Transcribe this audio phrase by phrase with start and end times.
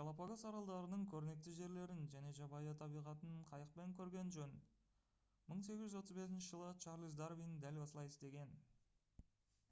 [0.00, 4.54] галапагос аралдарының көрнекті жерлерін және жабайы табиғатын қайықпен көрген жөн
[5.56, 8.54] 1835 жылы чарльз дарвин дәл осылай істеген